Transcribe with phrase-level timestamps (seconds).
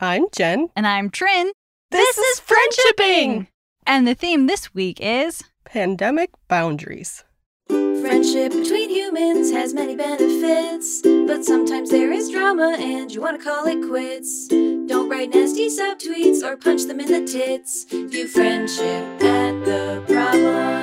[0.00, 0.70] I'm Jen.
[0.74, 1.52] And I'm Trin.
[1.92, 3.46] This, is Friendshipping!
[3.86, 7.22] And the theme this week is Pandemic Boundaries.
[7.68, 13.44] Friendship between humans has many benefits, but sometimes there is drama and you want to
[13.44, 14.48] call it quits.
[14.48, 17.84] Don't write nasty subtweets or punch them in the tits.
[17.84, 20.74] View friendship at the problem.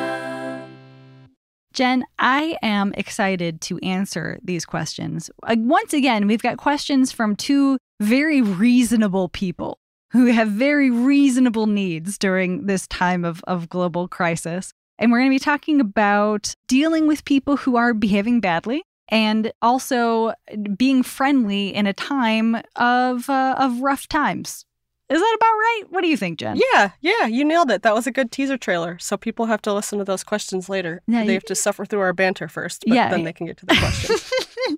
[1.73, 5.29] Jen, I am excited to answer these questions.
[5.45, 9.79] Once again, we've got questions from two very reasonable people
[10.11, 14.73] who have very reasonable needs during this time of, of global crisis.
[14.99, 19.51] And we're going to be talking about dealing with people who are behaving badly and
[19.61, 20.33] also
[20.77, 24.65] being friendly in a time of, uh, of rough times.
[25.09, 25.83] Is that about right?
[25.89, 26.57] What do you think, Jen?
[26.73, 27.83] Yeah, yeah, you nailed it.
[27.83, 28.97] That was a good teaser trailer.
[28.99, 31.01] So people have to listen to those questions later.
[31.07, 33.09] Yeah, they have to suffer through our banter first, but Yeah.
[33.09, 34.15] then they can get to the question.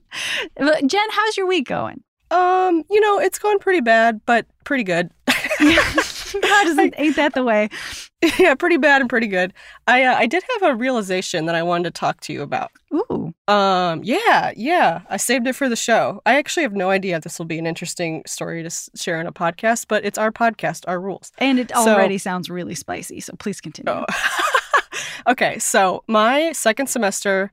[0.59, 2.03] Well, Jen, how's your week going?
[2.33, 5.09] Um, you know, it's going pretty bad, but pretty good.
[5.27, 5.63] How
[6.63, 7.69] doesn't ain't that the way?
[8.39, 9.53] yeah, pretty bad and pretty good.
[9.87, 12.71] I uh, I did have a realization that I wanted to talk to you about.
[12.93, 15.01] Ooh, Um, yeah, yeah.
[15.09, 16.21] I saved it for the show.
[16.25, 19.19] I actually have no idea if this will be an interesting story to s- share
[19.19, 21.31] on a podcast, but it's our podcast, our rules.
[21.37, 23.19] and it So- already sounds really spicy.
[23.19, 23.91] So please continue.
[23.91, 24.05] Oh.
[25.27, 27.51] okay, so my second semester,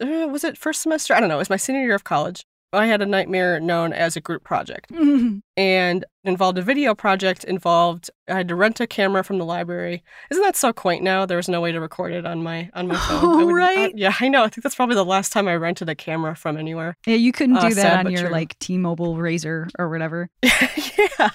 [0.00, 1.14] uh, was it first semester?
[1.14, 1.36] I don't know.
[1.36, 2.44] It was my senior year of college.
[2.72, 5.40] I had a nightmare known as a group project, Mhm.
[5.56, 7.44] and involved a video project.
[7.44, 10.02] Involved, I had to rent a camera from the library.
[10.30, 11.24] Isn't that so quaint now?
[11.24, 13.20] There was no way to record it on my on my phone.
[13.24, 13.92] Oh, wouldn't- I- right.
[13.96, 14.44] yeah, I know.
[14.44, 16.94] I think that's probably the last time I rented a camera from anywhere.
[17.06, 18.30] Yeah, you couldn't Uh, do that on your true.
[18.30, 20.28] like T-Mobile Razr or whatever.
[20.42, 21.30] yeah,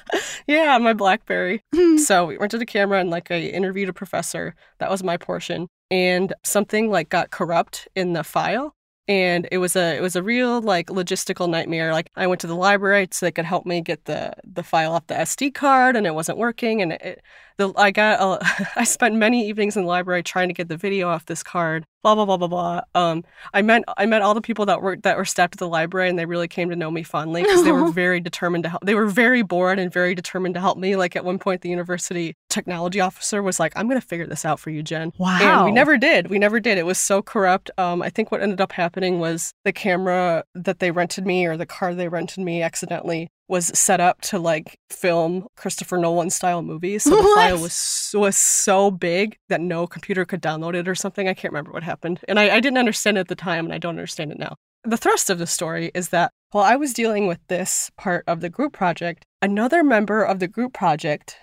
[0.47, 1.63] yeah, on my BlackBerry.
[1.97, 4.53] So we rented a camera and like I interviewed a professor.
[4.79, 5.67] That was my portion.
[5.89, 8.75] And something like got corrupt in the file.
[9.07, 11.91] And it was a it was a real like logistical nightmare.
[11.91, 14.93] Like I went to the library so they could help me get the the file
[14.93, 17.21] off the SD card and it wasn't working and it,
[17.57, 20.77] the I got a, I spent many evenings in the library trying to get the
[20.77, 21.85] video off this card.
[22.03, 22.81] Blah blah blah blah blah.
[22.95, 23.23] Um,
[23.53, 26.09] I met I met all the people that were that were staffed at the library
[26.09, 28.83] and they really came to know me fondly because they were very determined to help.
[28.85, 30.95] They were very bored and very determined to help me.
[30.95, 34.43] Like at one point, the university technology officer was like, "I'm going to figure this
[34.43, 35.39] out for you, Jen." Wow.
[35.41, 36.29] And we never did.
[36.29, 36.77] We never did.
[36.77, 37.71] It was so corrupt.
[37.77, 41.55] Um, I think what ended up happening was the camera that they rented me or
[41.55, 46.61] the car they rented me accidentally was set up to like film Christopher Nolan style
[46.61, 47.03] movies.
[47.03, 47.35] So the What?
[47.35, 51.27] file was was so big that no computer could download it or something.
[51.27, 52.19] I can't remember what happened.
[52.27, 54.55] And I, I didn't understand it at the time and I don't understand it now.
[54.85, 58.41] The thrust of the story is that while I was dealing with this part of
[58.41, 61.37] the group project, another member of the group project,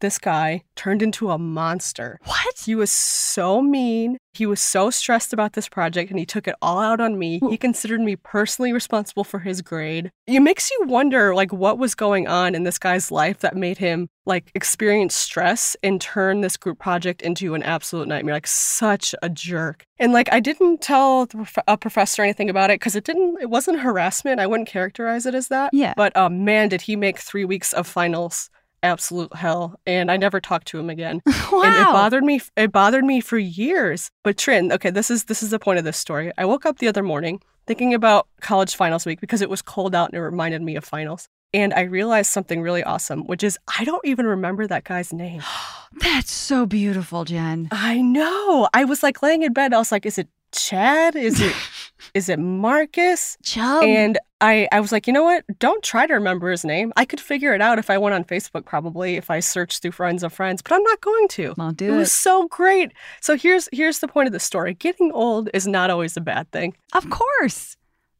[0.00, 2.18] this guy, turned into a monster.
[2.24, 2.62] What?
[2.64, 4.18] He was so mean.
[4.34, 7.40] He was so stressed about this project and he took it all out on me.
[7.50, 10.10] He considered me personally responsible for his grade.
[10.26, 13.78] It makes you wonder like what was going on in this guy's life that made
[13.78, 18.36] him like experience stress and turn this group project into an absolute nightmare.
[18.36, 19.84] Like such a jerk.
[19.98, 23.50] And like I didn't tell prof- a professor anything about it cuz it didn't it
[23.50, 24.40] wasn't harassment.
[24.40, 25.74] I wouldn't characterize it as that.
[25.74, 25.92] Yeah.
[25.96, 28.48] But um man did he make 3 weeks of finals
[28.82, 31.22] absolute hell and I never talked to him again.
[31.26, 31.62] Wow.
[31.64, 34.10] and it bothered me it bothered me for years.
[34.24, 36.32] But trin okay this is this is the point of this story.
[36.38, 39.94] I woke up the other morning thinking about college finals week because it was cold
[39.94, 41.28] out and it reminded me of finals.
[41.54, 45.42] And i realized something really awesome which is i don't even remember that guy's name.
[46.00, 47.68] That's so beautiful, Jen.
[47.70, 48.68] i know.
[48.72, 49.74] I was like laying in bed.
[49.74, 51.16] I was like is it chad?
[51.16, 51.54] Is it
[52.14, 53.84] is it marcus Chub.
[53.84, 55.44] and I, I was like, you know what?
[55.60, 56.92] Don't try to remember his name.
[56.96, 59.92] I could figure it out if I went on Facebook, probably if I searched through
[59.92, 61.54] friends of friends, but I'm not going to.
[61.58, 62.92] I'll It do was so great.
[63.20, 64.74] So here's here's the point of the story.
[64.74, 66.74] Getting old is not always a bad thing.
[66.92, 67.76] Of course.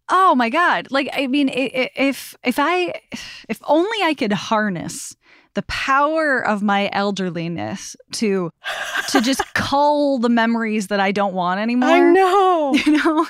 [0.09, 0.89] Oh my God!
[0.91, 2.93] Like I mean, if if I
[3.49, 5.17] if only I could harness
[5.55, 8.51] the power of my elderliness to
[9.09, 11.91] to just cull the memories that I don't want anymore.
[11.91, 12.75] I know.
[12.87, 13.27] You know,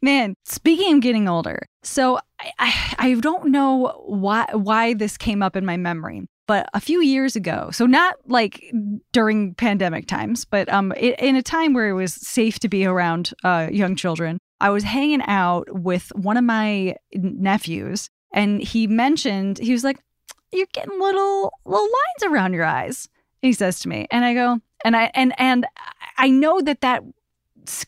[0.00, 0.34] man.
[0.44, 5.54] Speaking of getting older, so I, I I don't know why why this came up
[5.54, 8.64] in my memory, but a few years ago, so not like
[9.12, 12.86] during pandemic times, but um, i in a time where it was safe to be
[12.86, 18.86] around uh, young children, I was hanging out with one of my nephews, and he
[18.86, 19.98] mentioned he was like,
[20.52, 23.08] "You're getting little little lines around your eyes."
[23.42, 25.66] He says to me, and I go, and I and and
[26.18, 27.02] I know that that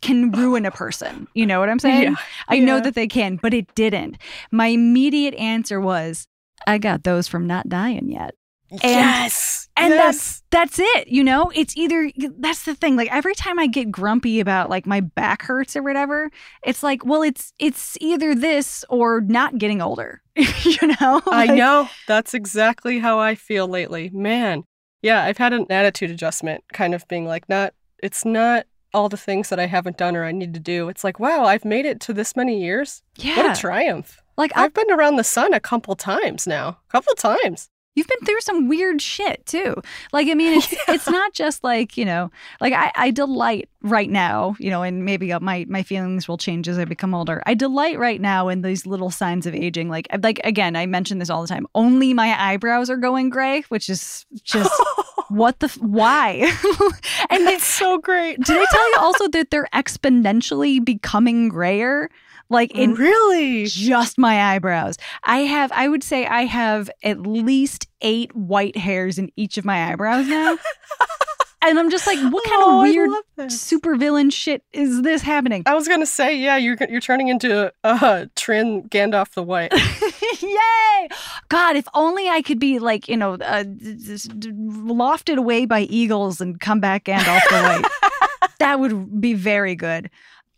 [0.00, 1.28] can ruin a person.
[1.34, 2.02] You know what I'm saying?
[2.02, 2.16] Yeah,
[2.48, 4.18] I know that they can, but it didn't.
[4.50, 6.26] My immediate answer was,
[6.66, 8.34] I got those from not dying yet.
[8.82, 9.67] yes.
[9.78, 10.42] And yes.
[10.50, 11.50] that's that's it, you know?
[11.54, 12.96] It's either that's the thing.
[12.96, 16.30] Like every time I get grumpy about like my back hurts or whatever,
[16.64, 20.22] it's like, well, it's it's either this or not getting older.
[20.36, 21.20] you know?
[21.26, 21.88] I know.
[22.06, 24.10] That's exactly how I feel lately.
[24.12, 24.64] Man.
[25.00, 27.72] Yeah, I've had an attitude adjustment, kind of being like, not,
[28.02, 30.88] it's not all the things that I haven't done or I need to do.
[30.88, 33.02] It's like, wow, I've made it to this many years.
[33.16, 33.36] Yeah.
[33.36, 34.20] What a triumph.
[34.36, 36.68] like I, I've been around the sun a couple times now.
[36.88, 37.68] A couple times.
[37.94, 39.74] You've been through some weird shit too.
[40.12, 42.30] Like I mean, it's it's not just like you know,
[42.60, 46.38] like I, I delight right now, you know, and maybe uh, my my feelings will
[46.38, 47.42] change as I become older.
[47.46, 49.88] I delight right now in these little signs of aging.
[49.88, 51.66] Like uh, like again, I mention this all the time.
[51.74, 54.72] Only my eyebrows are going gray, which is just
[55.28, 56.32] what the f- why?
[57.30, 58.40] and it's so great.
[58.40, 62.10] did I tell you also that they're exponentially becoming grayer?
[62.50, 63.66] Like in really?
[63.66, 64.96] just my eyebrows.
[65.22, 69.66] I have, I would say, I have at least eight white hairs in each of
[69.66, 70.56] my eyebrows now.
[71.62, 73.10] and I'm just like, what kind Oh, of weird
[73.50, 75.62] supervillain shit is this happening?
[75.66, 79.72] I was gonna say, yeah, you're you're turning into uh Trin Gandalf the White.
[80.42, 81.08] Yay!
[81.48, 86.60] God, if only I could be like, you know, uh, lofted away by eagles and
[86.60, 88.50] come back Gandalf the White.
[88.58, 90.10] that would be very good.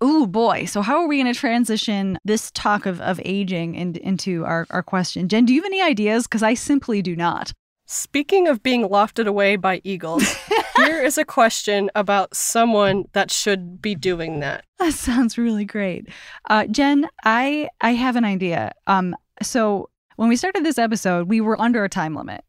[0.02, 0.64] Ooh, boy.
[0.64, 4.66] So, how are we going to transition this talk of, of aging in, into our,
[4.70, 5.28] our question?
[5.28, 6.26] Jen, do you have any ideas?
[6.26, 7.52] Because I simply do not.
[7.92, 10.22] Speaking of being lofted away by eagles,
[10.76, 14.64] here is a question about someone that should be doing that.
[14.78, 16.06] That sounds really great.
[16.48, 18.70] Uh, Jen, I I have an idea.
[18.86, 22.44] Um, so when we started this episode, we were under a time limit.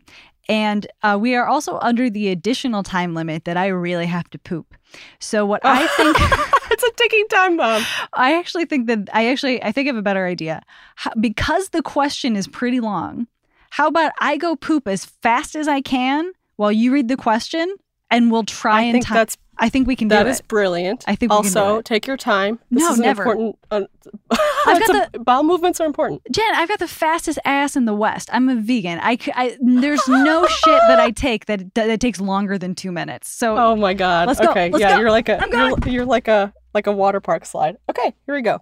[0.47, 4.38] And uh, we are also under the additional time limit that I really have to
[4.38, 4.75] poop.
[5.17, 6.17] So what I think
[6.71, 7.83] it's a ticking time bomb.
[8.13, 10.61] I actually think that I actually I think I have a better idea.
[10.97, 13.25] How, because the question is pretty long.
[13.71, 17.75] How about I go poop as fast as I can while you read the question
[18.09, 20.27] and we'll try I and think ti- that's I think we can do is That
[20.27, 21.03] is brilliant.
[21.07, 22.57] I think we can do also take your time.
[22.71, 23.21] This No, is never.
[23.23, 23.59] important.
[23.69, 23.81] Uh,
[24.65, 26.21] I've got a- bowel movements are important.
[26.31, 28.29] Jen, I've got the fastest ass in the West.
[28.33, 29.00] I'm a vegan.
[29.03, 32.91] I, I- there's no shit that I take that, that that takes longer than two
[32.91, 33.29] minutes.
[33.29, 34.27] So Oh my god.
[34.27, 35.00] Let's go, okay, let's yeah, go.
[35.01, 37.77] you're like a you're, you're like a like a water park slide.
[37.89, 38.59] Okay, here we go.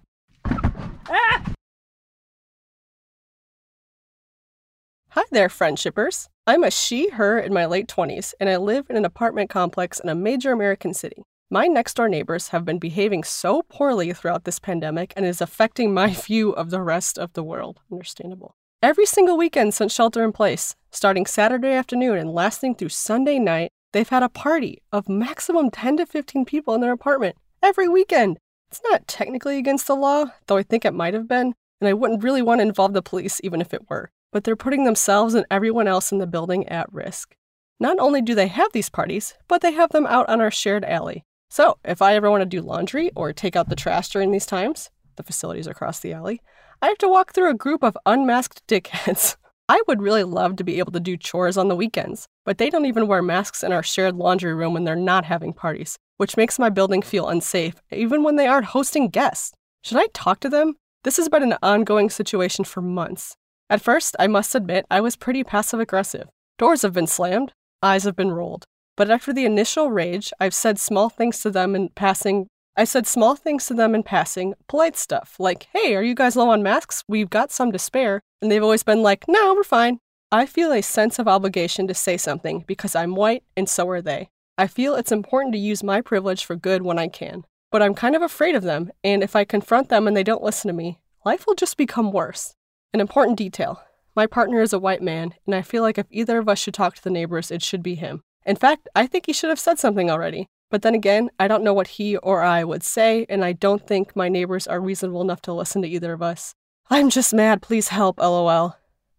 [5.14, 6.28] Hi there, friendshippers.
[6.46, 9.98] I'm a she, her in my late 20s, and I live in an apartment complex
[9.98, 11.24] in a major American city.
[11.50, 15.92] My next door neighbors have been behaving so poorly throughout this pandemic and is affecting
[15.92, 17.80] my view of the rest of the world.
[17.90, 18.54] Understandable.
[18.84, 23.72] Every single weekend since shelter in place, starting Saturday afternoon and lasting through Sunday night,
[23.92, 27.34] they've had a party of maximum 10 to 15 people in their apartment
[27.64, 28.38] every weekend.
[28.70, 31.94] It's not technically against the law, though I think it might have been, and I
[31.94, 34.12] wouldn't really want to involve the police even if it were.
[34.32, 37.34] But they're putting themselves and everyone else in the building at risk.
[37.78, 40.84] Not only do they have these parties, but they have them out on our shared
[40.84, 41.24] alley.
[41.48, 44.46] So, if I ever want to do laundry or take out the trash during these
[44.46, 46.40] times, the facilities across the alley,
[46.82, 49.36] I have to walk through a group of unmasked dickheads.
[49.68, 52.70] I would really love to be able to do chores on the weekends, but they
[52.70, 56.36] don't even wear masks in our shared laundry room when they're not having parties, which
[56.36, 59.52] makes my building feel unsafe, even when they aren't hosting guests.
[59.82, 60.74] Should I talk to them?
[61.04, 63.36] This has been an ongoing situation for months.
[63.70, 66.28] At first, I must admit, I was pretty passive aggressive.
[66.58, 68.64] Doors have been slammed, eyes have been rolled.
[68.96, 72.48] But after the initial rage, I've said small things to them in passing.
[72.76, 76.34] I said small things to them in passing, polite stuff like, hey, are you guys
[76.34, 77.04] low on masks?
[77.06, 78.20] We've got some to spare.
[78.42, 79.98] And they've always been like, no, we're fine.
[80.32, 84.02] I feel a sense of obligation to say something because I'm white and so are
[84.02, 84.30] they.
[84.58, 87.44] I feel it's important to use my privilege for good when I can.
[87.70, 90.42] But I'm kind of afraid of them, and if I confront them and they don't
[90.42, 92.54] listen to me, life will just become worse.
[92.92, 93.82] An important detail
[94.16, 96.74] my partner is a white man, and I feel like if either of us should
[96.74, 98.22] talk to the neighbors, it should be him.
[98.44, 100.48] In fact, I think he should have said something already.
[100.70, 103.86] But then again, I don't know what he or I would say, and I don't
[103.86, 106.54] think my neighbors are reasonable enough to listen to either of us.
[106.90, 108.76] I'm just mad, please help, lol.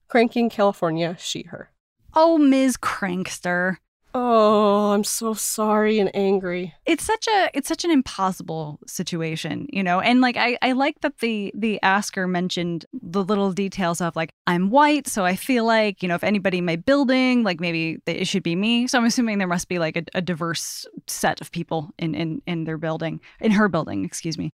[0.09, 1.71] Cranking California, she, her.
[2.13, 2.75] oh, Ms.
[2.75, 3.77] Crankster.
[4.13, 6.73] Oh, I'm so sorry and angry.
[6.85, 10.01] it's such a it's such an impossible situation you know?
[10.01, 14.31] And like i i like that the the asker mentioned the little details of like
[14.47, 17.99] i'm white so i feel like you know if anybody in my building like maybe
[18.05, 18.87] it should be me.
[18.87, 22.41] So i'm assuming there must be like a, a diverse set of people in in
[22.45, 24.51] in their building in her building excuse me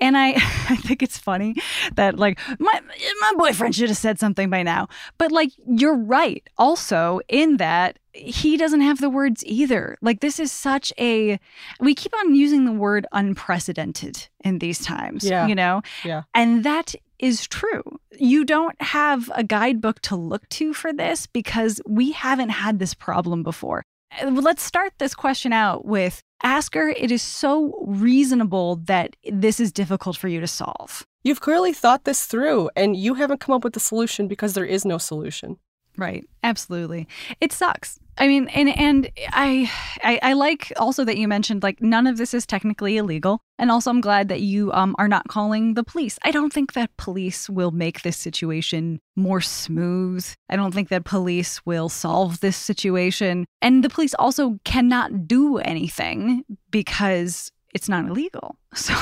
[0.00, 1.54] and I, I think it's funny
[1.94, 2.80] that like my
[3.20, 4.88] my boyfriend should have said something by now.
[5.18, 9.96] But like you're right also in that he doesn't have the words either.
[10.02, 11.38] Like this is such a
[11.78, 15.46] we keep on using the word unprecedented in these times, Yeah.
[15.46, 15.82] you know?
[16.04, 16.22] Yeah.
[16.34, 17.82] And that is true.
[18.18, 22.94] You don't have a guidebook to look to for this because we haven't had this
[22.94, 23.84] problem before.
[24.24, 29.72] Let's start this question out with ask her, it is so reasonable that this is
[29.72, 31.06] difficult for you to solve.
[31.22, 34.64] You've clearly thought this through and you haven't come up with a solution because there
[34.64, 35.58] is no solution.
[36.00, 36.24] Right.
[36.42, 37.06] Absolutely.
[37.42, 37.98] It sucks.
[38.16, 39.70] I mean, and and I,
[40.02, 43.70] I I like also that you mentioned like none of this is technically illegal, and
[43.70, 46.18] also I'm glad that you um are not calling the police.
[46.24, 50.24] I don't think that police will make this situation more smooth.
[50.48, 55.58] I don't think that police will solve this situation, and the police also cannot do
[55.58, 58.56] anything because it's not illegal.
[58.74, 58.94] So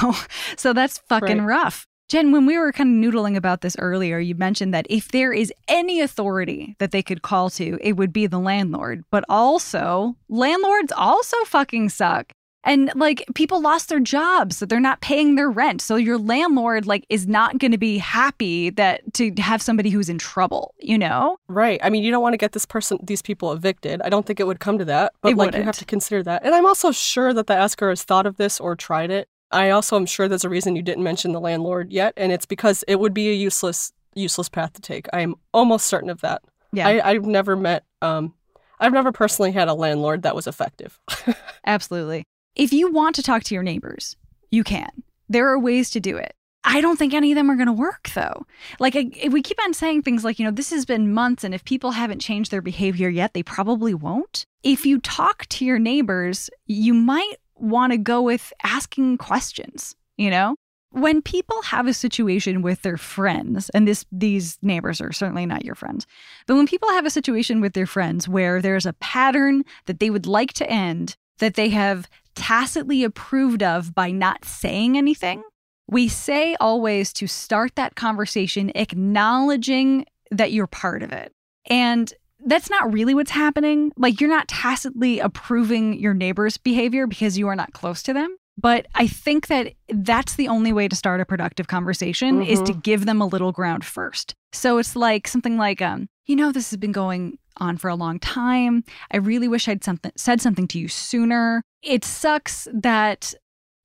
[0.57, 1.63] so that's fucking Right.
[1.63, 1.87] rough.
[2.09, 5.31] Jen, when we were kind of noodling about this earlier, you mentioned that if there
[5.31, 9.05] is any authority that they could call to, it would be the landlord.
[9.11, 12.33] But also, landlords also fucking suck.
[12.65, 15.83] And like people lost their jobs, so they're not paying their rent.
[15.83, 20.09] So your landlord like is not going to be happy that to have somebody who's
[20.09, 21.37] in trouble, you know?
[21.47, 21.79] Right.
[21.83, 24.01] I mean, you don't want to get this person, these people evicted.
[24.03, 26.23] I don't think it would come to that, but It like you have to consider
[26.23, 26.45] that.
[26.45, 29.29] And I'm also sure that the asker has thought of this or tried it.
[29.51, 32.47] I also am sure there's a reason you didn't mention the landlord yet, and it's
[32.47, 35.07] because it would be a useless, useless path to take.
[35.13, 36.43] I am almost certain of that.
[36.73, 38.35] Yeah, I, I've never met, um,
[38.79, 41.01] I've never personally had a landlord that was effective.
[41.67, 42.25] absolutely.
[42.55, 44.17] If you want to talk to your neighbors,
[44.51, 44.91] you can.
[45.29, 46.35] There are ways to do it.
[46.65, 48.45] I don't think any of them are going to work though.
[48.79, 51.45] Like I, if we keep on saying things like, you know, this has been months
[51.45, 54.45] and if people haven't changed their behavior yet, they probably won't.
[54.63, 60.31] If you talk to your neighbors, you might want to go with asking questions, you
[60.31, 60.57] know?
[60.91, 65.65] When people have a situation with their friends, and this these neighbors are certainly not
[65.65, 66.07] your friends,
[66.47, 70.09] but when people have a situation with their friends where there's a pattern that they
[70.09, 75.43] would like to end that they have tacitly approved of by not saying anything,
[75.89, 81.33] we say always to start that conversation acknowledging that you're part of it.
[81.69, 82.13] And
[82.45, 83.93] that's not really what's happening.
[83.97, 88.37] Like, you're not tacitly approving your neighbor's behavior because you are not close to them.
[88.61, 92.73] But I think that that's the only way to start a productive conversation is to
[92.73, 94.35] give them a little ground first.
[94.53, 97.95] So it's like something like, um, you know, this has been going on for a
[97.95, 98.83] long time.
[99.13, 101.63] I really wish I'd something said something to you sooner.
[101.83, 103.33] It sucks that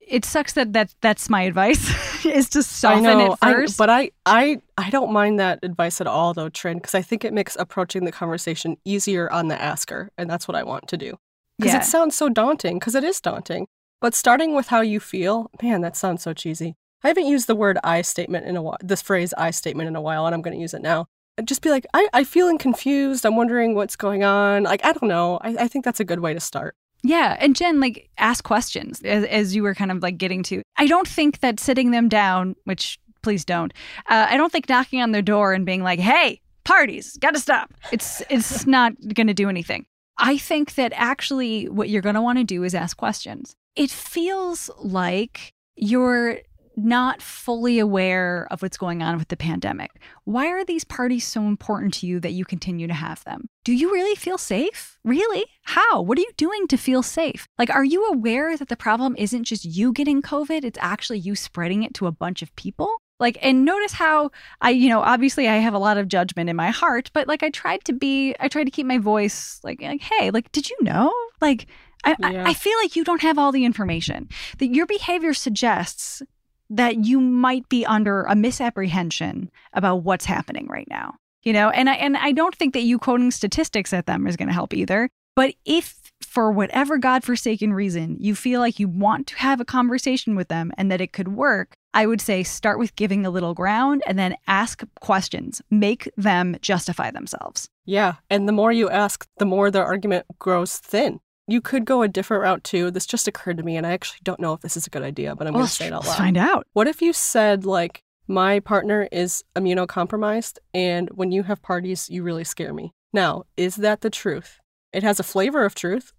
[0.08, 3.80] it sucks that that that's my advice is to soften I know, it first.
[3.80, 7.02] I, but I, I, I don't mind that advice at all, though, Trin, because I
[7.02, 10.88] think it makes approaching the conversation easier on the asker, and that's what I want
[10.88, 11.18] to do.
[11.58, 11.80] Because Yeah.
[11.80, 13.66] it sounds so daunting, because it is daunting.
[14.00, 16.74] But starting with how you feel, man, that sounds so cheesy.
[17.02, 18.78] I haven't used the word "I" statement in a while.
[18.82, 21.06] This phrase "I" statement in a while, and I'm going to use it now.
[21.36, 23.24] And Just be like, I, I feeling confused.
[23.26, 24.62] I'm wondering what's going on.
[24.64, 25.38] Like, I don't know.
[25.42, 26.76] I, I think that's a good way to start.
[27.06, 30.62] Yeah, and Jen, like, ask questions as, as you were kind of like getting to.
[30.78, 33.72] I don't think that sitting them down, which please don't.
[34.08, 37.40] Uh, I don't think knocking on their door and being like, "Hey, parties, got to
[37.40, 39.84] stop." It's it's not going to do anything.
[40.16, 43.54] I think that actually what you're going to want to do is ask questions.
[43.76, 46.38] It feels like you're
[46.76, 49.90] not fully aware of what's going on with the pandemic.
[50.24, 53.48] Why are these parties so important to you that you continue to have them?
[53.64, 54.98] Do you really feel safe?
[55.04, 55.46] Really?
[55.62, 56.02] How?
[56.02, 57.46] What are you doing to feel safe?
[57.58, 61.34] Like, are you aware that the problem isn't just you getting COVID, it's actually you
[61.34, 62.96] spreading it to a bunch of people?
[63.20, 66.56] Like, and notice how I, you know, obviously I have a lot of judgment in
[66.56, 69.80] my heart, but like I tried to be, I tried to keep my voice like,
[69.80, 71.12] like hey, like, did you know?
[71.40, 71.66] Like,
[72.04, 72.44] I, Yeah.
[72.44, 74.28] I, I feel like you don't have all the information.
[74.58, 76.22] That your behavior suggests
[76.70, 81.14] that you might be under a misapprehension about what's happening right now.
[81.42, 84.36] You know, and I and I don't think that you quoting statistics at them is
[84.36, 85.10] going to help either.
[85.36, 90.36] But if for whatever godforsaken reason you feel like you want to have a conversation
[90.36, 93.54] with them and that it could work, I would say start with giving a little
[93.54, 95.60] ground and then ask questions.
[95.70, 97.68] Make them justify themselves.
[97.84, 101.20] Yeah, and the more you ask, the more the argument grows thin.
[101.46, 102.90] You could go a different route too.
[102.90, 105.02] This just occurred to me, and I actually don't know if this is a good
[105.02, 106.06] idea, but I'm going to say it out loud.
[106.06, 106.24] let's loud.
[106.24, 106.66] find out.
[106.72, 112.22] What if you said, like, my partner is immunocompromised, and when you have parties, you
[112.22, 112.94] really scare me?
[113.12, 114.58] Now, is that the truth?
[114.92, 116.12] It has a flavor of truth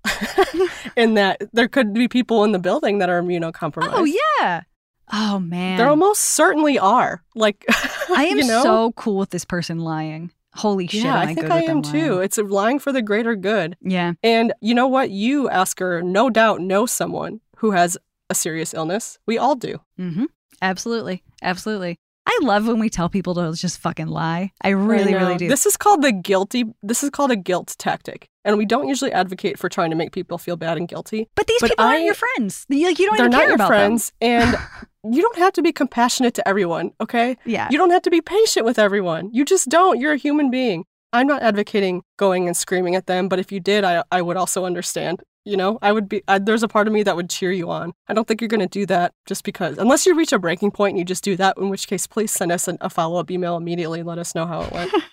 [0.97, 3.91] in that there could be people in the building that are immunocompromised.
[3.93, 4.63] Oh yeah.
[5.11, 5.77] Oh man.
[5.77, 7.23] There almost certainly are.
[7.35, 8.63] Like, I am you know?
[8.63, 10.31] so cool with this person lying.
[10.55, 12.19] Holy shit, yeah, I I think I with am too.
[12.19, 13.75] It's lying for the greater good.
[13.81, 14.13] Yeah.
[14.23, 15.09] And you know what?
[15.09, 17.97] You, Asker, no doubt know someone who has
[18.29, 19.19] a serious illness.
[19.25, 19.81] We all do.
[19.99, 20.25] Mm-hmm.
[20.61, 21.23] Absolutely.
[21.41, 21.99] Absolutely.
[22.27, 24.51] I love when we tell people to just fucking lie.
[24.61, 25.47] I really, I really do.
[25.47, 26.65] This is called the guilty.
[26.81, 30.11] This is called a guilt tactic, and we don't usually advocate for trying to make
[30.11, 31.29] people feel bad and guilty.
[31.35, 32.65] but these but people aren't your friends.
[32.67, 34.57] You, like, you don't They're not your friends, and
[35.03, 36.91] you don't have to be compassionate to everyone.
[36.99, 37.37] Okay.
[37.45, 37.67] Yeah.
[37.69, 39.29] you don't have to be patient with everyone.
[39.31, 39.99] You just don't.
[39.99, 40.85] You're a human being.
[41.13, 44.35] I'm not advocating going and screaming at them, but if you did, I, I would
[44.35, 45.21] also understand.
[45.45, 47.69] You know, I would be, I, there's a part of me that would cheer you
[47.69, 47.93] on.
[48.07, 50.71] I don't think you're going to do that just because, unless you reach a breaking
[50.71, 53.19] point and you just do that, in which case, please send us an, a follow
[53.19, 54.91] up email immediately and let us know how it went.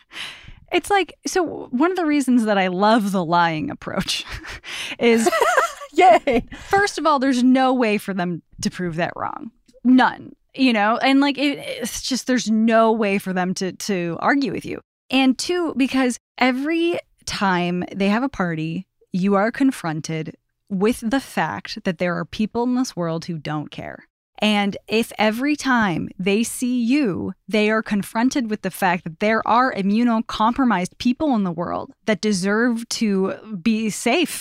[0.72, 4.24] It's like, so one of the reasons that I love the lying approach
[4.98, 5.28] is
[5.92, 6.46] Yay!
[6.68, 9.50] first of all, there's no way for them to prove that wrong.
[9.84, 10.34] None.
[10.54, 14.52] You know, and like it, it's just there's no way for them to to argue
[14.52, 14.80] with you.
[15.10, 20.36] And two, because every time they have a party, you are confronted
[20.68, 24.06] with the fact that there are people in this world who don't care.
[24.38, 29.46] And if every time they see you, they are confronted with the fact that there
[29.46, 34.40] are immunocompromised people in the world that deserve to be safe,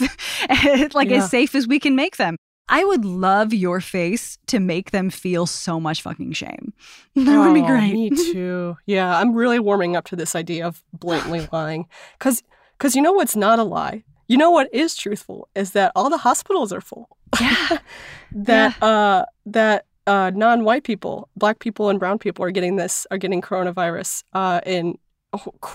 [0.95, 1.17] like Yeah.
[1.17, 2.35] as safe as we can make them.
[2.69, 6.73] I would love your face to make them feel so much fucking shame.
[7.15, 7.93] That would be Oh, great.
[7.93, 8.77] Me too.
[8.85, 11.87] Yeah, I'm really warming up to this idea of blatantly lying.
[12.17, 12.41] Because
[12.79, 14.03] cause you know what's not a lie?
[14.31, 17.17] You know what is truthful is that all the hospitals are full.
[17.41, 17.79] Yeah.
[18.31, 23.17] that uh that uh non-white people, black people and brown people are getting this are
[23.17, 24.97] getting coronavirus uh in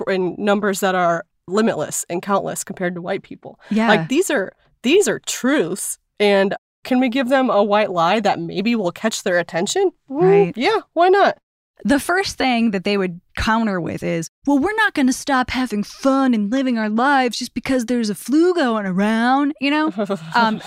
[0.09, 3.61] in numbers that are limitless and countless compared to white people.
[3.71, 3.89] Yeah.
[3.89, 8.39] Like these are these are truths and can we give them a white lie that
[8.41, 9.91] maybe will catch their attention?
[10.09, 10.53] Mm, Right.
[10.57, 11.37] Yeah, why not?
[11.85, 15.51] The first thing that they would counter with is, well, we're not going to stop
[15.51, 19.93] having fun and living our lives just because there's a flu going around, you know?
[20.35, 20.61] Um,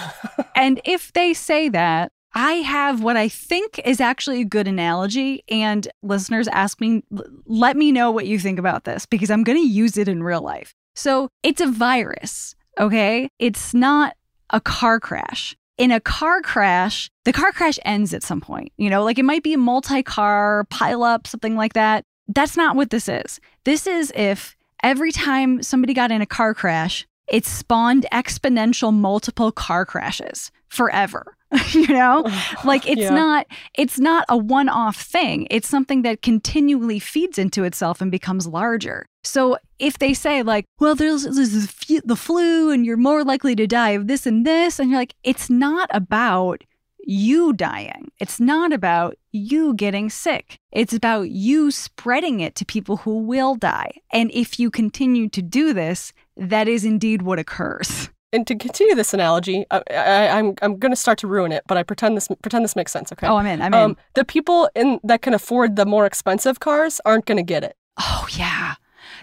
[0.55, 5.43] and if they say that, I have what I think is actually a good analogy.
[5.49, 7.03] And listeners ask me,
[7.45, 10.23] let me know what you think about this because I'm going to use it in
[10.23, 10.73] real life.
[10.95, 13.29] So it's a virus, okay?
[13.39, 14.15] It's not
[14.49, 15.55] a car crash.
[15.79, 18.73] In a car crash, the car crash ends at some point.
[18.75, 22.03] You know, like it might be a multi car pileup, something like that.
[22.27, 23.39] That's not what this is.
[23.63, 29.53] This is if every time somebody got in a car crash, it spawned exponential multiple
[29.53, 31.37] car crashes forever.
[31.71, 32.23] you know?
[32.63, 33.09] Like it's Yeah.
[33.15, 35.47] not it's not a one-off thing.
[35.49, 39.05] It's something that continually feeds into itself and becomes larger.
[39.23, 41.51] So if they say like, well, there's, there's
[41.87, 44.99] the the flu and you're more likely to die of this and this, and you're
[44.99, 46.63] like, it's not about
[47.05, 48.11] you dying.
[48.19, 50.57] It's not about you getting sick.
[50.71, 53.91] It's about you spreading it to people who will die.
[54.13, 58.09] And if you continue to do this, that is indeed what occurs.
[58.31, 61.63] And to continue this analogy, I, I, I'm I'm going to start to ruin it,
[61.67, 63.11] but I pretend this pretend this makes sense.
[63.11, 63.27] Okay.
[63.27, 63.61] Oh, I'm in.
[63.61, 63.79] I'm in.
[63.79, 67.63] um, the people in that can afford the more expensive cars aren't going to get
[67.63, 67.75] it.
[67.99, 68.75] oh yeah.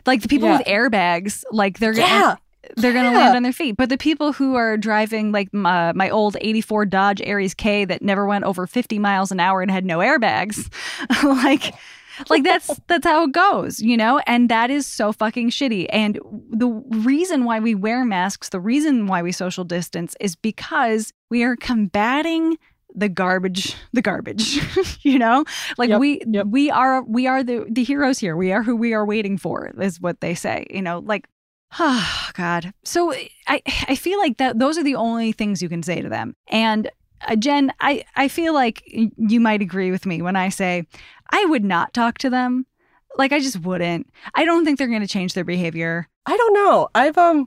[0.07, 0.59] Like the people Yeah.
[0.59, 2.35] with airbags, like they're gonna Yeah.
[2.77, 3.19] they're gonna yeah.
[3.19, 3.77] land on their feet.
[3.77, 8.03] But the people who are driving like my, my old '84 Dodge Aries K that
[8.03, 10.69] never went over 50 miles an hour and had no airbags,
[11.23, 11.75] like
[12.29, 14.21] like that's that's how it goes, you know.
[14.27, 15.87] And that is so fucking shitty.
[15.91, 16.19] And
[16.51, 21.43] the reason why we wear masks, the reason why we social distance, is because we
[21.43, 22.59] are combating
[22.95, 24.59] the garbage the garbage
[25.03, 25.45] you know
[25.77, 26.47] like Yep, we yep.
[26.47, 29.71] we are we are the the heroes here we are who we are waiting for
[29.79, 31.29] is what they say you know like
[31.79, 33.13] oh god so
[33.47, 36.35] i i feel like that those are the only things you can say to them
[36.49, 36.91] and
[37.29, 40.87] uh, jen i i feel like you might agree with me when i say
[41.31, 42.67] i would not talk to them
[43.19, 46.55] like i just wouldn't i don't think they're going to change their behavior I don't
[46.55, 46.89] know.
[46.93, 47.47] I've um,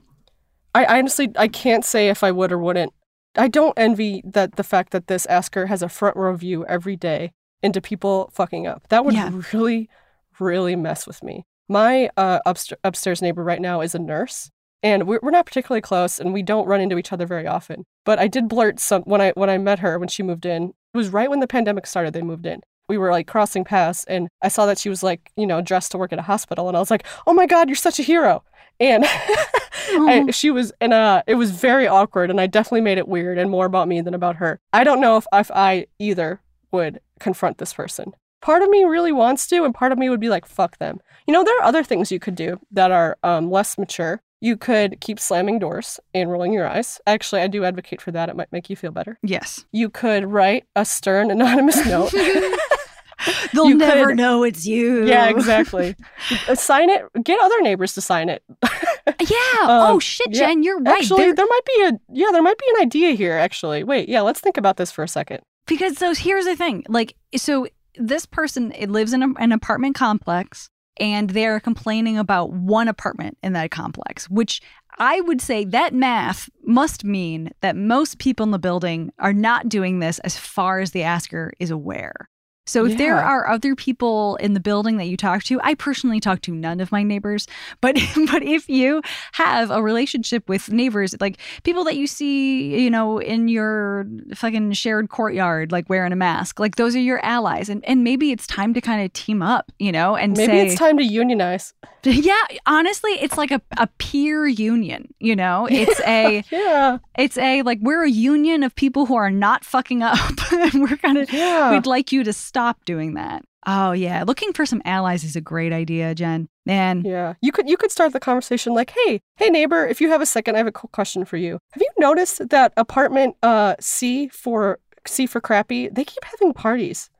[0.74, 2.94] I, honestly I can't say if I would or wouldn't.
[3.36, 6.96] I don't envy that the fact that this asker has a front row view every
[6.96, 8.88] day into people fucking up.
[8.88, 9.30] That would Yeah.
[9.52, 9.90] really,
[10.38, 11.44] really mess with me.
[11.68, 14.50] My uh, upst- upstairs neighbor right now is a nurse,
[14.82, 17.84] and we're, we're not particularly close, and we don't run into each other very often.
[18.06, 20.72] But I did blurt some when I when I met her when she moved in.
[20.94, 22.14] It was right when the pandemic started.
[22.14, 22.60] They moved in.
[22.90, 25.92] We were like crossing paths, and I saw that she was like you know dressed
[25.92, 28.02] to work at a hospital, and I was like, oh my god, you're such a
[28.02, 28.42] hero.
[28.80, 31.22] And I, she was and a.
[31.28, 34.12] It was very awkward, and I definitely made it weird and more about me than
[34.12, 34.58] about her.
[34.72, 36.40] I don't know if if I either
[36.72, 38.12] would confront this person.
[38.42, 40.98] Part of me really wants to, and part of me would be like, fuck them.
[41.28, 44.20] You know, there are other things you could do that are um, less mature.
[44.40, 47.00] You could keep slamming doors and rolling your eyes.
[47.06, 48.28] Actually, I do advocate for that.
[48.30, 49.18] It might make you feel better.
[49.22, 52.12] yes You could write a stern, anonymous note.
[53.52, 55.94] they'll You never could- know it's you yeah, exactly.
[56.48, 57.02] Uh, sign it.
[57.24, 58.42] Get other neighbors to sign it.
[58.70, 60.46] yeah Um, oh shit yeah.
[60.46, 63.10] jen you're right Actually, There- there might be a yeah, there might be an idea
[63.12, 63.36] here.
[63.36, 65.40] Actually, wait, yeah, let's think about this for a second.
[65.66, 69.94] Because so here's the thing, like so this person it lives in a, an apartment
[69.96, 74.60] complex and they're complaining about one apartment in that complex, which
[74.98, 79.68] I would say that math must mean that most people in the building are not
[79.68, 82.28] doing this as far as the asker is aware.
[82.70, 86.20] So if there are other people in the building that you talk to, I personally
[86.20, 87.48] talk to none of my neighbors,
[87.80, 87.96] but
[88.30, 89.02] but if you
[89.32, 94.06] have a relationship with neighbors, like people that you see, you know, in your
[94.36, 98.30] fucking shared courtyard, like wearing a mask, like those are your allies, and and maybe
[98.30, 101.04] it's time to kind of team up, you know, and Maybe say, it's time to
[101.04, 101.74] unionize.
[102.04, 106.98] yeah, honestly, it's like a, a peer union, you know, it's a Yeah.
[107.18, 110.18] it's a like we're a union of people who are not fucking up,
[110.52, 111.72] and we're gonna Yeah.
[111.72, 113.42] We'd like you to stop doing that.
[113.66, 116.48] Oh yeah, looking for some allies is a great idea, Jen.
[116.64, 117.34] Man, Yeah.
[117.42, 120.26] You could you could start the conversation like, "Hey, hey neighbor, if you have a
[120.26, 121.58] second, I have a cool question for you.
[121.72, 127.10] Have you noticed that apartment uh C for C for crappy, they keep having parties."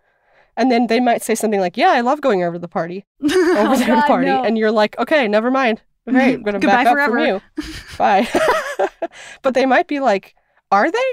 [0.57, 3.05] And then they might say something like, "Yeah, I love going over to the party."
[3.22, 4.26] Over oh, there to God, party.
[4.26, 4.42] no.
[4.42, 5.83] And you're like, "Okay, never mind.
[6.07, 7.40] I'm going to Goodbye back up forever." from you.
[7.98, 8.29] Bye."
[9.42, 10.35] but they might be like,
[10.70, 11.11] "Are they?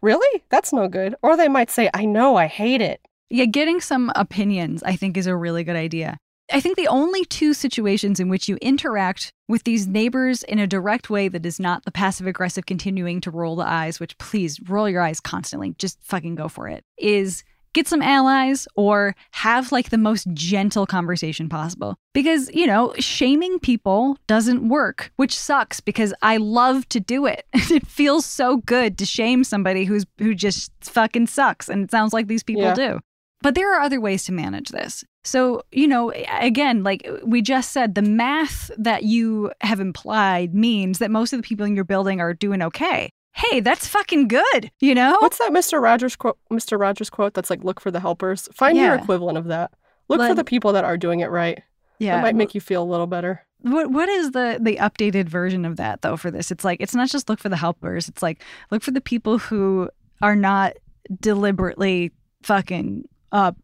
[0.00, 0.42] Really?
[0.50, 4.12] That's no good." Or they might say, "I know, I hate it." Yeah, getting some
[4.16, 6.18] opinions, I think, is a really good idea.
[6.52, 10.66] I think the only two situations in which you interact with these neighbors in a
[10.66, 14.58] direct way that is not the passive aggressive continuing to roll the eyes, which please
[14.68, 19.70] roll your eyes constantly, just fucking go for it, is get some allies or have
[19.70, 21.94] like the most gentle conversation possible.
[22.14, 27.46] Because, you know, shaming people doesn't work, which sucks because I love to do it.
[27.52, 32.12] it feels so good to shame somebody who's who just fucking sucks and it sounds
[32.12, 32.74] like these people Yeah.
[32.74, 33.00] do.
[33.42, 35.02] But there are other ways to manage this.
[35.24, 40.98] So, you know, again, like we just said, the math that you have implied means
[40.98, 43.10] that most of the people in your building are doing okay.
[43.32, 45.16] Hey, that's fucking good, you know?
[45.20, 45.80] What's that Mr.
[45.80, 46.36] Rogers quote?
[46.52, 46.78] Mr.
[46.78, 49.70] Rogers quote that's like, "Look for the helpers." Find your equivalent of that.
[50.08, 51.62] Look for the people that are doing it right.
[51.98, 52.16] yeah.
[52.16, 53.46] That might make you feel a little better.
[53.60, 56.50] What what is the the updated version of that though for this?
[56.50, 58.08] It's like it's not just look for the helpers.
[58.08, 59.88] It's like look for the people who
[60.20, 60.72] are not
[61.20, 62.10] deliberately
[62.42, 63.56] fucking up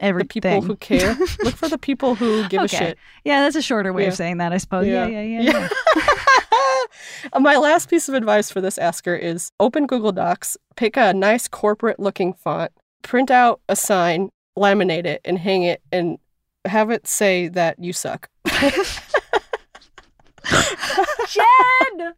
[0.00, 1.14] The people who care.
[1.42, 2.76] Look for the people who give Okay.
[2.76, 2.98] a shit.
[3.24, 4.08] yeah, that's a shorter way Yeah.
[4.08, 4.86] of saying that, I suppose.
[4.86, 5.40] Yeah, yeah, yeah.
[5.42, 5.68] yeah.
[7.32, 11.12] Uh, My last piece of advice for this asker is open Google Docs, pick a
[11.12, 12.70] nice corporate looking font,
[13.02, 16.18] print out a sign, laminate it, and hang it, and
[16.64, 18.28] have it say that you suck.
[21.28, 22.12] Jen!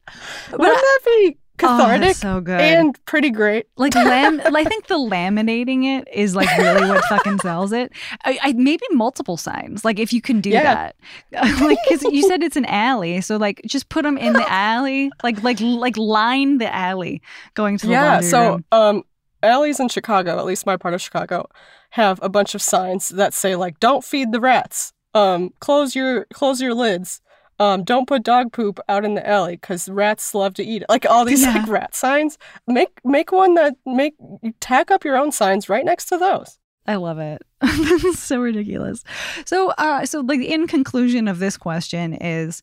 [0.53, 2.61] Wouldn't that be cathartic that's so good.
[2.61, 3.67] and pretty great?
[3.77, 7.93] like lam I think the laminating it is like really what fucking sells it.
[8.25, 9.85] I, I maybe multiple signs.
[9.85, 10.91] Like if you can do Yeah.
[11.33, 14.51] that, like because you said it's an alley, so like just put them in the
[14.53, 17.23] alley, like like like line the alley
[17.55, 18.65] going to the yeah so room.
[18.73, 19.03] um
[19.43, 21.49] alleys in chicago at least my part of chicago
[21.91, 26.27] have a bunch of signs that say like don't feed the rats um close your
[26.33, 27.21] close your lids
[27.61, 30.89] um don't put dog poop out in the alley because rats love to eat it
[30.89, 31.55] like all these Yeah.
[31.55, 34.15] like rat signs make make one that make
[34.59, 37.43] tack up your own signs right next to those I love it.
[38.17, 39.05] so ridiculous.
[39.45, 42.63] So, uh, so like in conclusion of this question is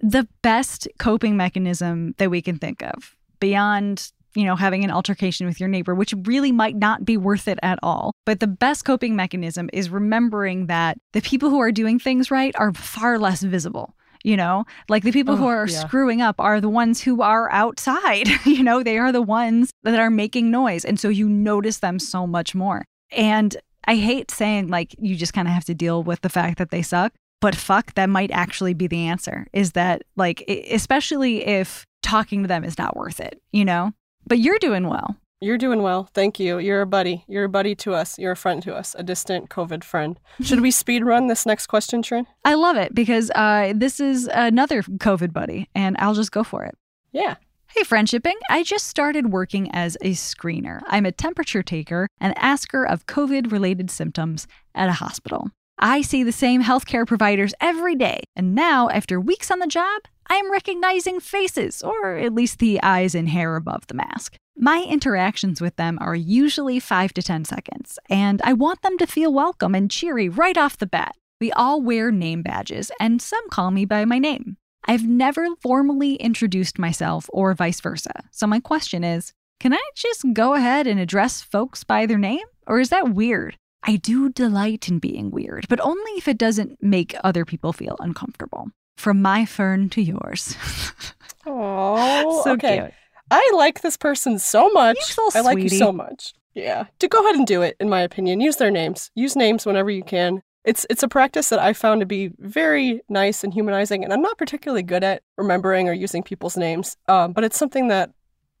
[0.00, 5.46] the best coping mechanism that we can think of beyond you know having an altercation
[5.46, 8.84] with your neighbor which really might not be worth it at all but the best
[8.84, 13.42] coping mechanism is remembering that the people who are doing things right are far less
[13.42, 15.80] visible you know like the people who Oh, are yeah.
[15.80, 19.98] screwing up are the ones who are outside you know they are the ones that
[19.98, 24.68] are making noise and so you notice them so much more and I hate saying
[24.68, 27.56] like you just kind of have to deal with the fact that they suck, but
[27.56, 29.48] fuck, that might actually be the answer.
[29.52, 33.92] Is that like, especially if talking to them is not worth it, you know?
[34.24, 35.16] But you're doing well.
[35.42, 36.08] You're doing well.
[36.14, 36.58] Thank you.
[36.58, 37.24] You're a buddy.
[37.28, 38.18] You're a buddy to us.
[38.18, 38.94] You're a friend to us.
[38.98, 40.18] A distant covid friend.
[40.42, 42.26] Should we speed run this next question trin?
[42.44, 46.64] I love it because uh, this is another COVID buddy, and I'll just go for
[46.64, 46.76] it.
[47.12, 47.36] yeah.
[47.74, 48.34] Hey, friendshipping.
[48.50, 50.82] I just started working as a screener.
[50.88, 55.48] I'm a temperature taker and asker of COVID related symptoms at a hospital.
[55.78, 60.02] I see the same healthcare providers every day, and now, after weeks on the job,
[60.28, 64.36] I am recognizing faces, or at least the eyes and hair above the mask.
[64.56, 69.06] My interactions with them are usually 5 to 10 seconds, and I want them to
[69.06, 71.16] feel welcome and cheery right off the bat.
[71.40, 74.56] We all wear name badges, and some call me by my name.
[74.84, 78.24] I've never formally introduced myself or vice versa.
[78.30, 82.44] So my question is can I just go ahead and address folks by their name?
[82.66, 83.56] Or is that weird?
[83.84, 87.96] I do delight in being weird, but only if it doesn't make other people feel
[88.00, 88.70] uncomfortable.
[88.96, 90.56] From my fern to yours.
[91.46, 92.92] oh so okay cute.
[93.30, 94.98] I like this person so much.
[95.02, 96.34] So I like you so much.
[96.54, 96.84] Yeah.
[96.98, 98.40] To go ahead and do it, in my opinion.
[98.42, 99.10] Use their names.
[99.14, 100.42] Use names whenever you can.
[100.64, 104.20] It's it's a practice that I found to be very nice and humanizing, and I'm
[104.22, 106.96] not particularly good at remembering or using people's names.
[107.08, 108.10] Um, but it's something that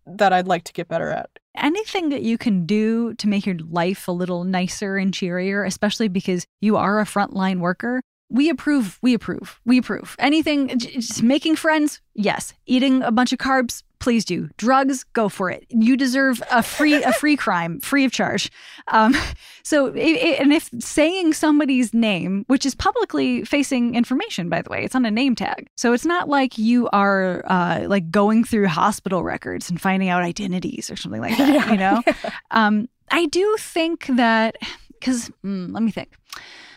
[0.06, 1.30] that I'd like to get better at.
[1.54, 6.08] anything that you can do to make your life a little nicer and cheerier, especially
[6.08, 10.16] because you are a frontline worker, we approve, we approve, we approve.
[10.18, 12.54] Anything, just making friends, yes.
[12.64, 14.48] Eating a bunch of carbs, please do.
[14.56, 15.66] Drugs, go for it.
[15.68, 18.50] You deserve a free, a free crime, free of charge.
[18.88, 19.14] Um,
[19.62, 24.70] so, i i and if saying somebody's name, which is publicly facing information, by the
[24.70, 25.68] way, it's on a name tag.
[25.76, 30.22] So it's not like you are uh, like going through hospital records and finding out
[30.22, 31.52] identities or something like that.
[31.72, 32.02] You know,
[32.50, 34.56] um, I do think that
[34.98, 36.16] because let me think.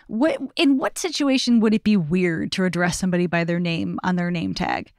[0.08, 4.16] What in what situation would it be weird to address somebody by their name on
[4.16, 4.92] their name tag?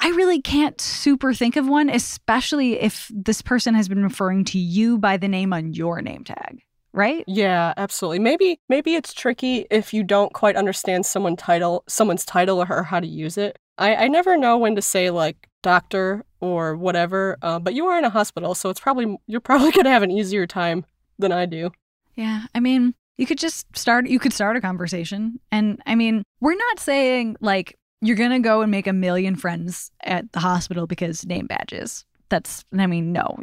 [0.00, 4.58] I really can't super think of one, especially if this person has been referring to
[4.58, 7.22] you by the name on your name tag, right?
[7.26, 8.20] Yeah, absolutely.
[8.20, 13.00] Maybe maybe it's tricky if you don't quite understand someone title someone's title or how
[13.00, 13.58] to use it.
[13.76, 17.36] I, I never know when to say like doctor or whatever.
[17.42, 20.10] Uh, but you are in a hospital, so it's probably you're probably gonna have an
[20.10, 20.86] easier time
[21.18, 21.70] than I do.
[22.16, 25.38] Yeah, I mean, you could just start you could start a conversation.
[25.52, 29.36] And I mean, we're not saying like you're going to go and make a million
[29.36, 32.06] friends at the hospital because name badges.
[32.30, 33.36] That's, I mean, no.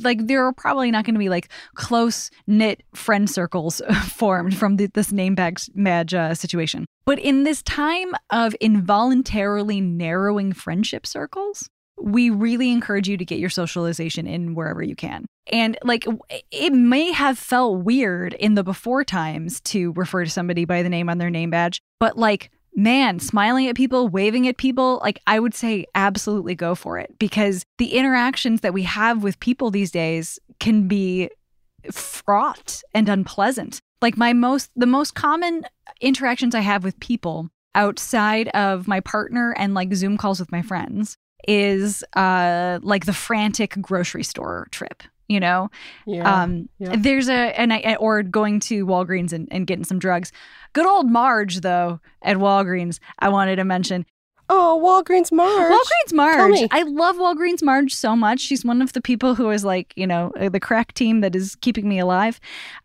[0.00, 4.76] Like, there are probably not going to be like close knit friend circles formed from
[4.76, 6.84] the, this name badge, badge uh, situation.
[7.04, 13.38] But in this time of involuntarily narrowing friendship circles, we really encourage you to get
[13.38, 15.26] your socialization in wherever you can.
[15.52, 16.06] And like
[16.50, 20.88] it may have felt weird in the before times to refer to somebody by the
[20.88, 25.20] name on their name badge, but like man, smiling at people, waving at people, like
[25.26, 29.70] I would say absolutely go for it because the interactions that we have with people
[29.70, 31.28] these days can be
[31.90, 33.80] fraught and unpleasant.
[34.00, 35.64] Like my most the most common
[36.00, 40.62] interactions I have with people outside of my partner and like Zoom calls with my
[40.62, 41.16] friends
[41.48, 45.70] is uh like the frantic grocery store trip, you know?
[46.06, 46.42] Yeah.
[46.42, 46.96] um yeah.
[46.98, 50.32] there's a and I or going to Walgreens and, and getting some drugs.
[50.72, 54.06] Good old Marge though at Walgreens, I wanted to mention.
[54.48, 55.72] oh, Walgreens Marge.
[55.72, 56.68] Walgreens Marge.
[56.70, 58.40] I love Walgreens Marge so much.
[58.40, 61.34] She's one of the people who is like, you know, uh, the crack team that
[61.34, 62.38] is keeping me alive.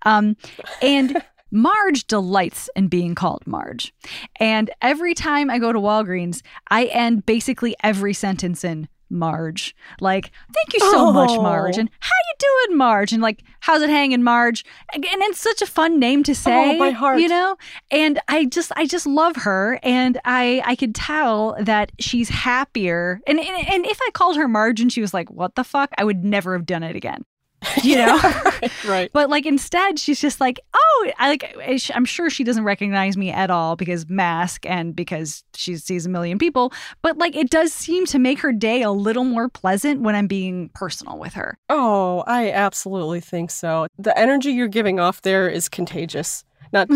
[0.03, 0.37] Um,
[0.81, 3.93] and Marge delights in being called Marge.
[4.39, 9.75] And every time I go to Walgreens, I end basically every sentence in Marge.
[10.01, 11.41] Like, thank you so much, oh.
[11.41, 11.77] Marge.
[11.77, 11.79] Oh.
[11.79, 13.13] And how you doing, Marge?
[13.13, 14.65] And like, how's it hanging, Marge?
[14.93, 16.75] And and it's such a fun name to say.
[16.75, 17.19] Oh, my heart.
[17.19, 17.55] You know?
[17.89, 19.79] And I just I just love her.
[19.81, 23.21] And I I could tell that she's happier.
[23.27, 25.91] And and, and if I called her Marge and she was like, what the fuck?
[25.97, 27.23] I would never have done it again.
[27.83, 28.17] You know?
[28.17, 29.09] right, right.
[29.13, 31.55] But like instead, she's just like, oh, I like.
[31.61, 36.05] Eh, I'm sure she doesn't recognize me at all because mask and because she sees
[36.05, 36.73] a million people.
[37.01, 40.27] But like, it does seem to make her day a little more pleasant when I'm
[40.27, 41.57] being personal with her.
[41.69, 43.87] Oh, I absolutely think so.
[43.97, 46.43] The energy you're giving off there is contagious.
[46.73, 46.93] Not a-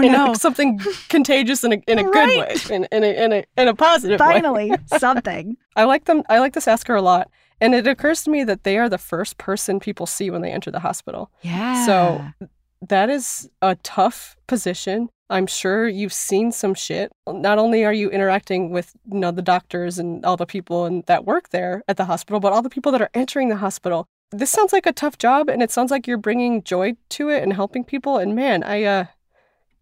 [0.00, 0.34] no.
[0.34, 2.70] something contagious in a in a good way, Right.
[2.70, 4.26] in, in a in a in a positive way.
[4.26, 5.56] Finally, something.
[5.76, 6.22] I like them.
[6.28, 8.98] I like this asker a lot, and it occurs to me that they are the
[8.98, 11.30] first person people see when they enter the hospital.
[11.42, 11.86] Yeah.
[11.86, 12.48] So
[12.88, 15.08] that is a tough position.
[15.30, 17.10] I'm sure you've seen some shit.
[17.26, 21.04] Not only are you interacting with you know the doctors and all the people and
[21.06, 24.06] that work there at the hospital, but all the people that are entering the hospital.
[24.30, 27.42] This sounds like a tough job, and it sounds like you're bringing joy to it
[27.42, 28.18] and helping people.
[28.18, 29.04] And man, I uh,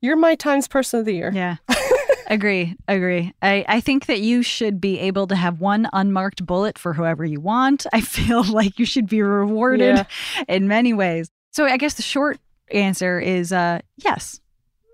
[0.00, 1.32] you're my Times Person of the Year.
[1.34, 1.56] Yeah.
[2.32, 2.76] agree.
[2.88, 3.32] Agree.
[3.42, 7.24] I, I think that you should be able to have one unmarked bullet for whoever
[7.24, 7.86] you want.
[7.92, 10.44] I feel like you should be rewarded Yeah.
[10.48, 11.30] in many ways.
[11.52, 12.38] So I guess the short
[12.70, 14.40] answer is uh yes.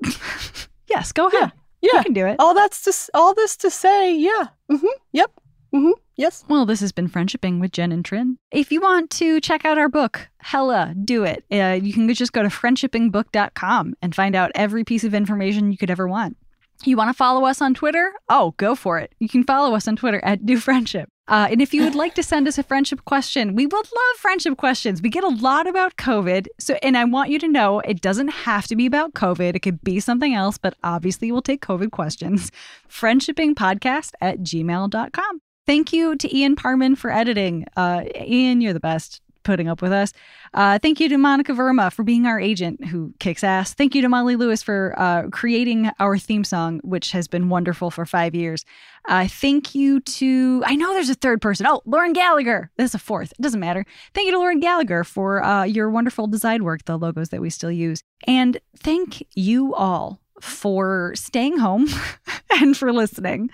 [0.89, 1.53] yes, go ahead.
[1.81, 1.91] Yeah.
[1.99, 2.37] You can do it.
[2.39, 4.49] All that's to s- all this to say, yeah.
[4.71, 4.87] Mm-hmm.
[5.13, 5.31] Yep.
[5.75, 5.91] Mm-hmm.
[6.17, 6.45] Yes.
[6.49, 8.39] Well, this has been Friendshipping with Jen and Trin.
[8.51, 11.45] If you want to check out our book, hella do it.
[11.53, 15.79] Uh, you can just go to friendshippingbook.com and find out every piece of information you
[15.79, 16.37] could ever want.
[16.85, 18.13] You want to follow us on Twitter?
[18.29, 19.13] Oh, go for it.
[19.19, 21.09] You can follow us on Twitter at Do Friendship.
[21.27, 24.17] Uh, and if you would like to send us a friendship question, we would love
[24.17, 25.03] friendship questions.
[25.03, 26.47] We get a lot about COVID.
[26.59, 29.55] So, and I want you to know it doesn't have to be about COVID.
[29.55, 32.51] It could be something else, but obviously we'll take COVID questions.
[32.91, 35.41] Friendshippingpodcast at gmail.com.
[35.67, 37.67] Thank you to Ian Parman for editing.
[37.77, 40.13] Uh, Ian, you're the best putting up with us.
[40.53, 43.73] Uh, thank you to Monica Verma for being our agent who kicks ass.
[43.73, 47.91] Thank you to Molly Lewis for uh, creating our theme song, which has been wonderful
[47.91, 48.67] for five years.
[49.09, 51.67] Uh, thank you to, I know there's a third person.
[51.67, 52.71] Oh, Lauren Gallagher.
[52.77, 53.33] There's a fourth.
[53.33, 53.87] It doesn't matter.
[54.13, 57.49] Thank you to Lauren Gallagher for uh, your wonderful design work, the logos that we
[57.49, 58.03] still use.
[58.27, 61.89] And thank you all for staying home
[62.51, 63.49] and for listening.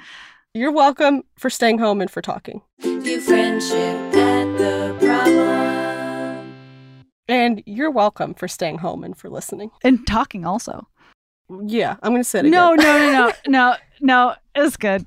[0.55, 2.63] You're welcome for staying home and for talking.
[7.29, 9.71] And you're welcome for staying home and for listening.
[9.83, 10.87] And talking also.
[11.67, 12.53] Yeah, I'm going to say it again.
[12.53, 14.35] No, no, no, no, no, no.
[14.55, 15.07] It's good.